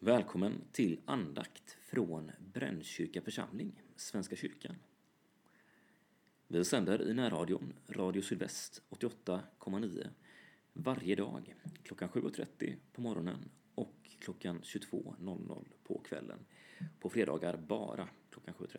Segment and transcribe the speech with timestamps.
[0.00, 4.76] Välkommen till andakt från Brännkyrka församling, Svenska kyrkan.
[6.48, 10.08] Vi sänder i närradion Radio Sydväst 88,9
[10.72, 16.38] varje dag klockan 7.30 på morgonen och klockan 22.00 på kvällen.
[17.00, 18.78] På fredagar bara klockan 7.30.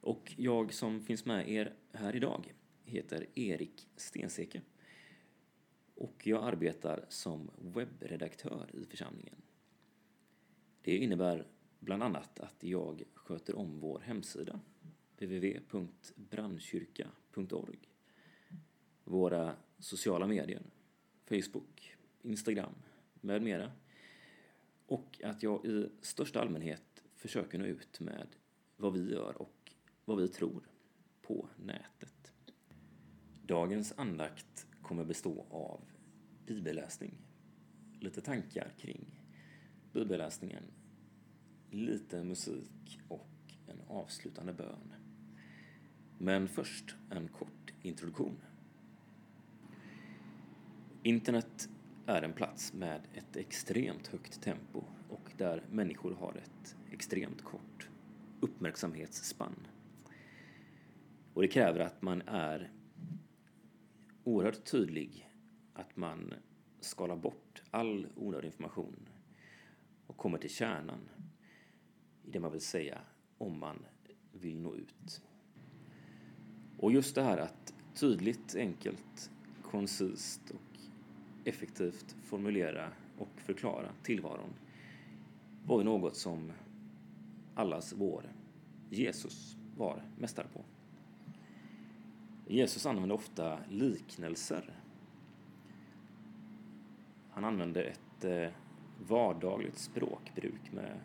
[0.00, 2.54] Och jag som finns med er här idag
[2.84, 4.62] heter Erik Stenseke
[5.94, 9.42] och jag arbetar som webbredaktör i församlingen.
[10.82, 11.46] Det innebär
[11.80, 14.60] bland annat att jag sköter om vår hemsida
[15.18, 17.78] www.brandkyrka.org
[19.04, 20.62] våra sociala medier
[21.24, 22.74] Facebook, Instagram
[23.20, 23.72] med mera
[24.86, 28.26] och att jag i största allmänhet försöker nå ut med
[28.76, 29.72] vad vi gör och
[30.04, 30.68] vad vi tror
[31.22, 32.32] på nätet.
[33.42, 35.80] Dagens andakt kommer bestå av
[36.46, 37.14] bibelläsning,
[38.00, 39.21] lite tankar kring
[39.92, 40.62] bibelläsningen,
[41.70, 43.28] lite musik och
[43.66, 44.94] en avslutande bön.
[46.18, 48.36] Men först en kort introduktion.
[51.02, 51.68] Internet
[52.06, 57.88] är en plats med ett extremt högt tempo och där människor har ett extremt kort
[58.40, 59.66] uppmärksamhetsspann.
[61.34, 62.70] Och det kräver att man är
[64.24, 65.30] oerhört tydlig,
[65.74, 66.34] att man
[66.80, 69.08] skalar bort all onödig information
[70.12, 71.08] och kommer till kärnan
[72.24, 72.98] i det man vill säga
[73.38, 73.76] om man
[74.32, 75.22] vill nå ut.
[76.78, 79.30] Och just det här att tydligt, enkelt,
[79.62, 80.78] koncist och
[81.44, 84.50] effektivt formulera och förklara tillvaron
[85.64, 86.52] var ju något som
[87.54, 88.32] allas vår
[88.90, 90.64] Jesus var mästare på.
[92.46, 94.74] Jesus använde ofta liknelser.
[97.30, 98.48] Han använde ett eh,
[99.08, 101.00] vardagligt språkbruk med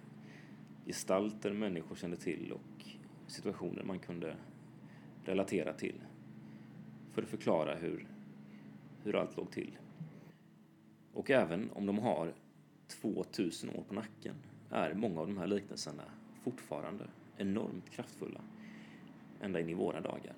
[0.85, 2.85] gestalter människor kände till och
[3.27, 4.35] situationer man kunde
[5.25, 6.01] relatera till
[7.11, 8.07] för att förklara hur,
[9.03, 9.77] hur allt låg till.
[11.13, 12.33] Och även om de har
[12.87, 14.35] 2000 år på nacken
[14.69, 16.03] är många av de här liknelserna
[16.43, 17.07] fortfarande
[17.37, 18.41] enormt kraftfulla
[19.41, 20.33] ända in i våra dagar.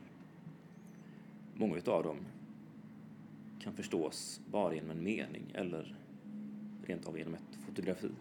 [1.53, 2.17] Många av dem
[3.59, 5.95] kan förstås bara genom en mening eller
[6.89, 8.11] rent av genom ett fotografi.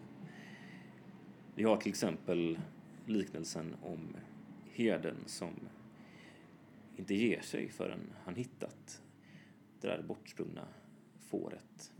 [1.55, 2.59] Vi har till exempel
[3.05, 4.15] liknelsen om
[4.73, 5.53] herden som
[6.95, 9.01] inte ger sig förrän han hittat
[9.81, 10.67] det där bortsprungna
[11.19, 11.91] fåret.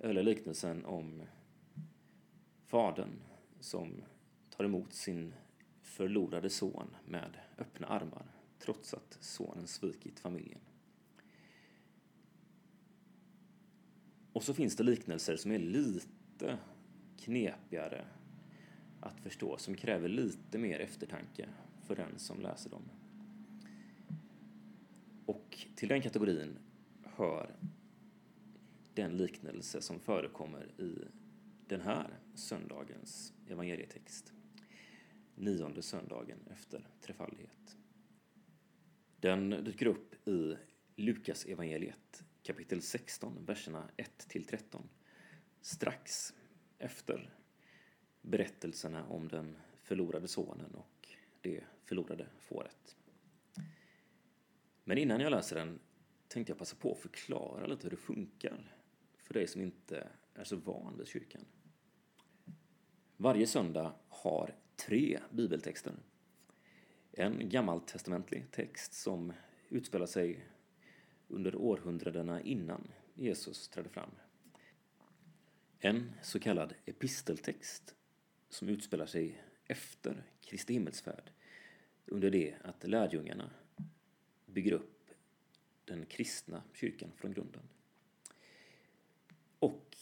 [0.00, 1.22] Eller liknelsen om
[2.66, 3.20] fadern
[3.60, 4.02] som
[4.50, 5.34] tar emot sin
[5.82, 8.26] förlorade son med öppna armar
[8.58, 10.60] trots att sonen svikit familjen.
[14.36, 16.58] Och så finns det liknelser som är lite
[17.18, 18.04] knepigare
[19.00, 21.48] att förstå, som kräver lite mer eftertanke
[21.86, 22.82] för den som läser dem.
[25.26, 26.58] Och till den kategorin
[27.02, 27.56] hör
[28.94, 30.98] den liknelse som förekommer i
[31.66, 34.32] den här söndagens evangelietext.
[35.34, 37.76] Nionde söndagen efter trefaldighet.
[39.20, 40.56] Den dyker upp i
[40.96, 44.82] Lukas evangeliet kapitel 16, verserna 1-13.
[45.60, 46.34] Strax
[46.78, 47.34] efter
[48.22, 51.08] berättelserna om den förlorade sonen och
[51.40, 52.96] det förlorade fåret.
[54.84, 55.78] Men innan jag läser den
[56.28, 58.76] tänkte jag passa på att förklara lite hur det funkar
[59.22, 61.44] för dig som inte är så van vid kyrkan.
[63.16, 65.94] Varje söndag har tre bibeltexter.
[67.12, 69.32] En gammaltestamentlig text som
[69.68, 70.46] utspelar sig
[71.28, 74.10] under århundradena innan Jesus trädde fram.
[75.78, 77.94] En så kallad episteltext
[78.48, 81.30] som utspelar sig efter Kristi himmelsfärd
[82.06, 83.50] under det att lärjungarna
[84.46, 85.10] bygger upp
[85.84, 87.62] den kristna kyrkan från grunden.
[89.58, 89.96] Och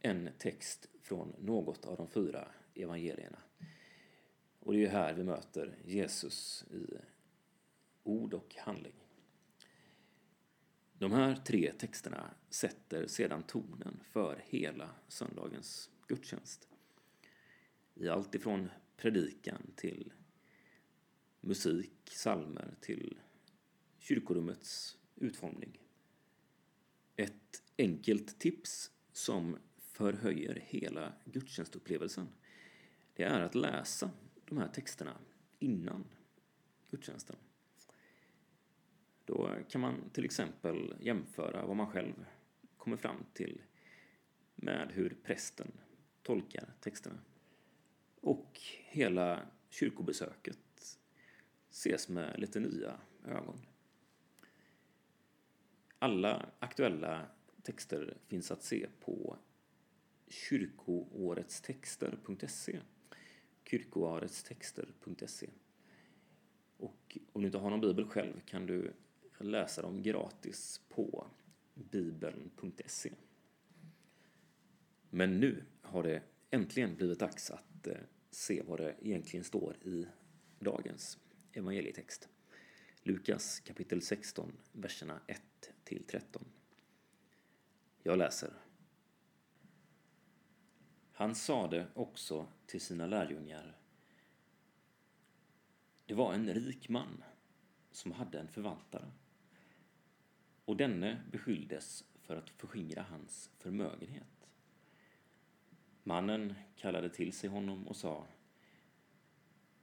[0.00, 3.38] en text från något av de fyra evangelierna.
[4.60, 6.96] Och det är ju här vi möter Jesus i
[8.02, 8.94] ord och handling.
[11.00, 16.68] De här tre texterna sätter sedan tonen för hela söndagens gudstjänst.
[17.94, 20.12] I allt ifrån predikan till
[21.40, 23.18] musik, salmer till
[23.98, 25.78] kyrkorummets utformning.
[27.16, 32.28] Ett enkelt tips som förhöjer hela gudstjänstupplevelsen
[33.14, 34.10] det är att läsa
[34.44, 35.18] de här texterna
[35.58, 36.04] innan
[36.90, 37.36] gudstjänsten.
[39.24, 42.26] Då kan man till exempel jämföra vad man själv
[42.76, 43.62] kommer fram till
[44.54, 45.72] med hur prästen
[46.22, 47.18] tolkar texterna.
[48.20, 50.58] Och hela kyrkobesöket
[51.70, 53.66] ses med lite nya ögon.
[55.98, 57.26] Alla aktuella
[57.62, 59.36] texter finns att se på
[60.28, 62.80] kyrkoåretstexter.se
[63.64, 65.50] kyrkoåretstexter.se
[66.76, 68.92] Och om du inte har någon bibel själv kan du
[69.48, 71.26] läsa dem gratis på
[71.74, 73.12] bibeln.se.
[75.10, 77.96] Men nu har det äntligen blivit dags att eh,
[78.30, 80.06] se vad det egentligen står i
[80.58, 81.18] dagens
[81.52, 82.28] evangelietext.
[83.02, 85.42] Lukas kapitel 16, verserna 1
[85.84, 86.44] till 13.
[88.02, 88.52] Jag läser.
[91.12, 93.76] Han sade också till sina lärjungar.
[96.06, 97.24] Det var en rik man
[97.92, 99.10] som hade en förvaltare
[100.70, 104.48] och denne beskylldes för att förskingra hans förmögenhet.
[106.02, 108.26] Mannen kallade till sig honom och sa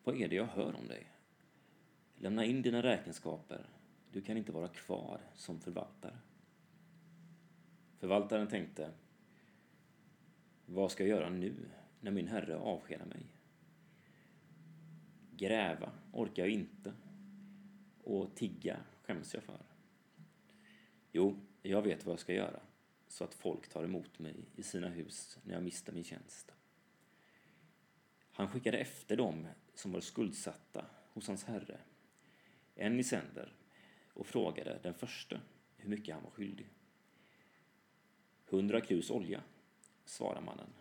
[0.03, 1.11] Vad är det jag hör om dig?
[2.15, 3.65] Lämna in dina räkenskaper,
[4.11, 6.17] du kan inte vara kvar som förvaltare.
[7.99, 8.91] Förvaltaren tänkte
[10.65, 11.69] Vad ska jag göra nu
[12.01, 13.25] när min herre avskedar mig?
[15.31, 16.93] Gräva orkar jag inte
[18.03, 19.66] och tigga skäms jag för.
[21.17, 22.59] Jo, jag vet vad jag ska göra
[23.07, 26.53] så att folk tar emot mig i sina hus när jag mister min tjänst.
[28.31, 31.79] Han skickade efter dem som var skuldsatta hos hans herre,
[32.75, 33.55] en i sänder,
[34.13, 35.41] och frågade den första
[35.77, 36.69] hur mycket han var skyldig.
[38.45, 39.43] Hundra krus olja,
[40.05, 40.73] svarade mannen.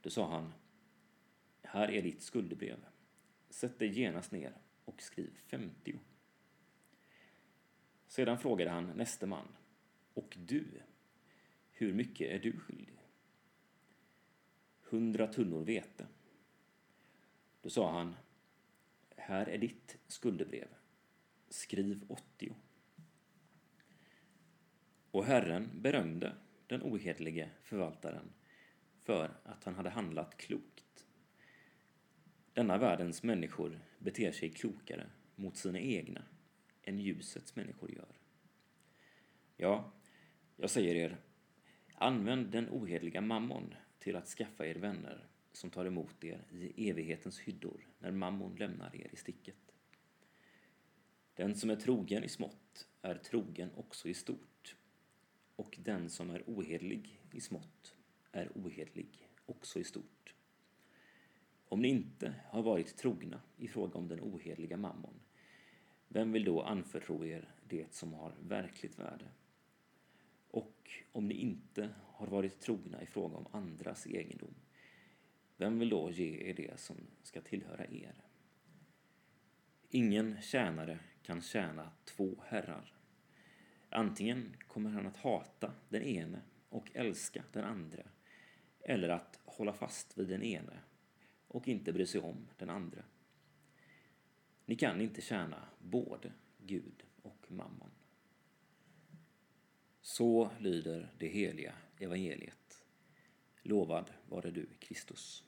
[0.00, 0.52] Då sa han,
[1.62, 2.84] här är ditt skuldebrev.
[3.50, 5.98] Sätt dig genast ner och skriv femtio.
[8.14, 9.48] Sedan frågade han näste man.
[10.14, 10.64] Och du,
[11.72, 12.98] hur mycket är du skyldig?
[14.82, 16.06] Hundra tunnor vete.
[17.62, 18.16] Då sa han,
[19.16, 20.68] här är ditt skuldebrev.
[21.48, 22.54] Skriv åttio.
[25.10, 26.34] Och Herren berömde
[26.66, 28.32] den ohederlige förvaltaren
[29.02, 31.06] för att han hade handlat klokt.
[32.52, 35.06] Denna världens människor beter sig klokare
[35.36, 36.22] mot sina egna
[36.84, 38.18] än ljusets människor gör.
[39.56, 39.92] Ja,
[40.56, 41.16] jag säger er,
[41.94, 47.40] använd den ohederliga mammon till att skaffa er vänner som tar emot er i evighetens
[47.40, 49.74] hyddor när mammon lämnar er i sticket.
[51.34, 54.76] Den som är trogen i smått är trogen också i stort
[55.56, 57.94] och den som är ohederlig i smått
[58.32, 60.34] är ohederlig också i stort.
[61.68, 65.20] Om ni inte har varit trogna i fråga om den ohederliga mammon
[66.14, 69.24] vem vill då anförtro er det som har verkligt värde?
[70.50, 74.54] Och om ni inte har varit trogna i fråga om andras egendom,
[75.56, 78.14] vem vill då ge er det som ska tillhöra er?
[79.90, 82.94] Ingen tjänare kan tjäna två herrar.
[83.88, 88.02] Antingen kommer han att hata den ene och älska den andra,
[88.80, 90.78] eller att hålla fast vid den ene
[91.48, 93.02] och inte bry sig om den andra.
[94.66, 97.90] Ni kan inte tjäna både Gud och mammon.
[100.00, 102.84] Så lyder det heliga evangeliet.
[103.62, 105.44] Lovad vare du, Kristus.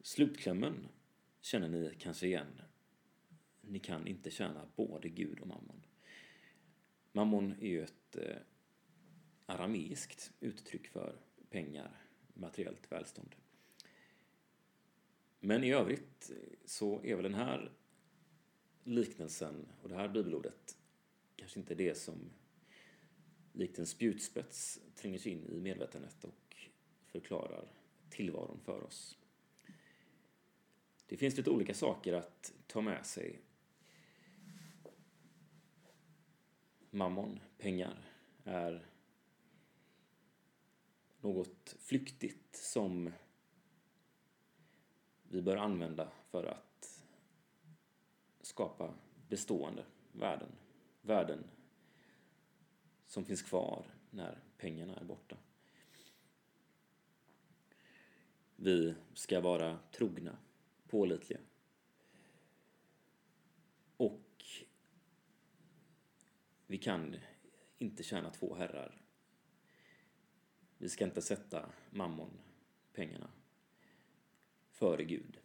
[0.00, 0.88] Slutklämmen
[1.40, 2.62] känner ni kanske igen.
[3.60, 5.86] Ni kan inte tjäna både Gud och mammon.
[7.12, 8.36] Mammon är ju ett eh,
[9.46, 11.16] arameiskt uttryck för
[11.50, 12.00] pengar,
[12.34, 13.34] materiellt välstånd.
[15.46, 16.30] Men i övrigt
[16.64, 17.72] så är väl den här
[18.84, 20.78] liknelsen och det här bibelordet
[21.36, 22.30] kanske inte det som
[23.52, 26.56] likt en spjutspets tränger sig in i medvetandet och
[27.06, 27.68] förklarar
[28.10, 29.18] tillvaron för oss.
[31.06, 33.40] Det finns lite olika saker att ta med sig.
[36.90, 38.10] Mammon, pengar,
[38.44, 38.86] är
[41.20, 43.10] något flyktigt som
[45.34, 47.04] vi bör använda för att
[48.40, 48.94] skapa
[49.28, 50.48] bestående värden.
[51.02, 51.44] Värden
[53.06, 55.36] som finns kvar när pengarna är borta.
[58.56, 60.36] Vi ska vara trogna,
[60.88, 61.40] pålitliga.
[63.96, 64.44] Och
[66.66, 67.16] vi kan
[67.78, 69.02] inte tjäna två herrar.
[70.78, 72.30] Vi ska inte sätta mammon,
[72.92, 73.30] pengarna,
[74.84, 75.38] före Gud.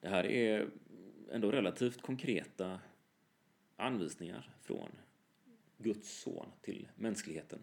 [0.00, 0.70] Det här är
[1.30, 2.80] ändå relativt konkreta
[3.76, 4.90] anvisningar från
[5.78, 7.60] Guds son till mänskligheten.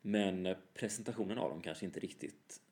[0.00, 2.62] Men presentationen av dem kanske inte riktigt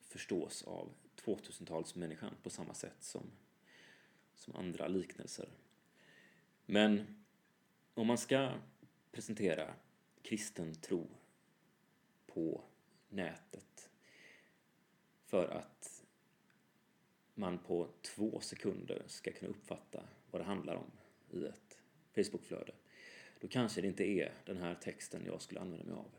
[0.00, 0.92] förstås av
[1.24, 3.30] 2000-talsmänniskan på samma sätt som,
[4.34, 5.48] som andra liknelser.
[6.66, 7.24] Men
[7.94, 8.52] om man ska
[9.12, 9.74] presentera
[10.22, 11.08] kristen tro
[12.26, 12.64] på
[13.08, 13.73] nätet
[15.34, 16.04] för att
[17.34, 20.90] man på två sekunder ska kunna uppfatta vad det handlar om
[21.30, 21.78] i ett
[22.14, 22.72] Facebookflöde,
[23.40, 26.10] då kanske det inte är den här texten jag skulle använda mig av,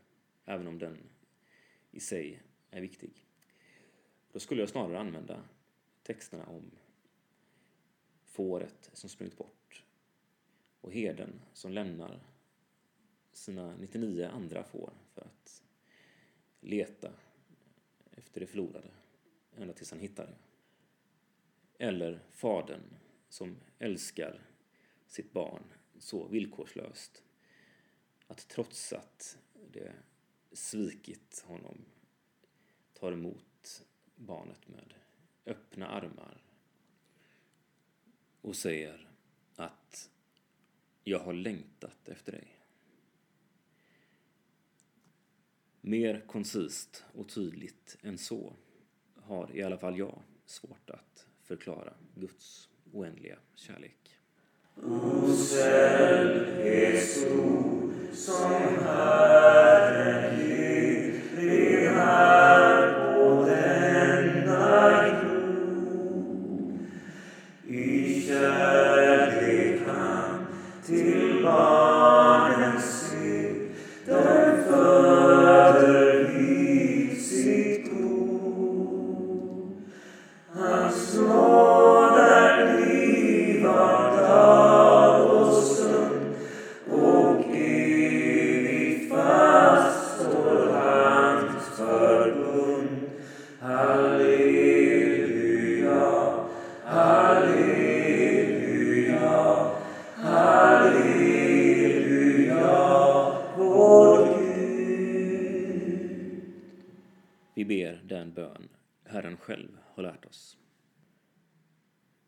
[0.44, 0.98] även om den
[1.90, 3.24] i sig är viktig.
[4.32, 5.44] Då skulle jag snarare använda
[6.02, 6.70] texterna om
[8.24, 9.84] fåret som sprungit bort
[10.80, 12.20] och heden som lämnar
[13.32, 15.62] sina 99 andra får för att
[16.60, 17.12] leta
[18.16, 18.95] efter det förlorade
[19.56, 20.36] ända tills han hittar det.
[21.84, 22.96] Eller fadern
[23.28, 24.42] som älskar
[25.06, 25.62] sitt barn
[25.98, 27.22] så villkorslöst
[28.26, 29.38] att trots att
[29.72, 29.92] det
[30.52, 31.84] svikit honom
[32.92, 33.84] tar emot
[34.14, 34.94] barnet med
[35.46, 36.42] öppna armar
[38.40, 39.10] och säger
[39.54, 40.10] att
[41.04, 42.60] jag har längtat efter dig.
[45.80, 48.56] Mer koncist och tydligt än så
[49.28, 54.18] har i alla fall jag svårt att förklara Guds oändliga kärlek.
[54.82, 56.46] Osäll
[57.00, 58.52] stor som
[58.84, 59.25] här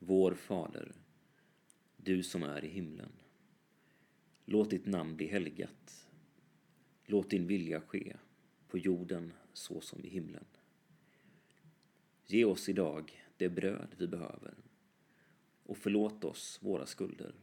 [0.08, 0.92] Vår Fader,
[1.96, 3.12] du som är i himlen.
[4.44, 6.08] Låt ditt namn bli helgat.
[7.04, 8.16] Låt din vilja ske
[8.68, 10.44] på jorden så som i himlen.
[12.26, 14.54] Ge oss idag det bröd vi behöver
[15.62, 17.34] och förlåt oss våra skulder,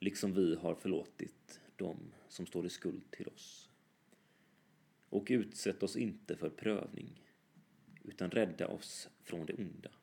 [0.00, 3.70] liksom vi har förlåtit dem som står i skuld till oss.
[5.08, 7.22] Och utsätt oss inte för prövning,
[8.04, 9.95] utan rädda oss från det onda.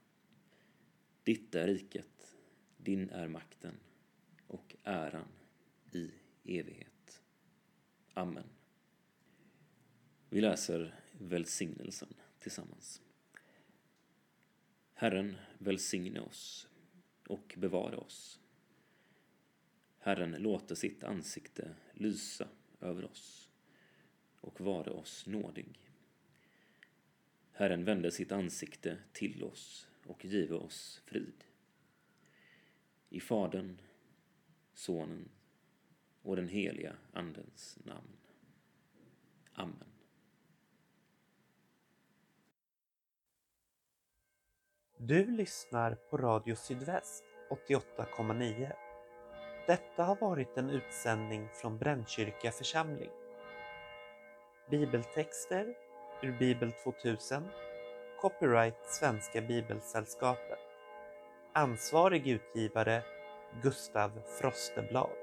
[1.23, 2.35] Ditt är riket,
[2.77, 3.79] din är makten
[4.47, 5.27] och äran
[5.91, 6.11] i
[6.43, 7.21] evighet.
[8.13, 8.49] Amen.
[10.29, 13.01] Vi läser välsignelsen tillsammans.
[14.93, 16.69] Herren välsigne oss
[17.27, 18.39] och bevara oss.
[19.99, 22.47] Herren låter sitt ansikte lysa
[22.81, 23.49] över oss
[24.41, 25.79] och vara oss nådig.
[27.51, 31.43] Herren vände sitt ansikte till oss och give oss frid.
[33.09, 33.81] I Fadern,
[34.73, 35.29] Sonen
[36.21, 38.17] och den heliga Andens namn.
[39.53, 39.93] Amen.
[44.97, 47.23] Du lyssnar på Radio Sydväst
[47.67, 48.71] 88,9.
[49.67, 53.09] Detta har varit en utsändning från Brännkyrka församling.
[54.69, 55.75] Bibeltexter
[56.21, 57.43] ur Bibel 2000
[58.23, 60.59] Copyright Svenska Bibelsällskapet.
[61.53, 63.03] Ansvarig utgivare
[63.63, 65.22] Gustav Frosteblad.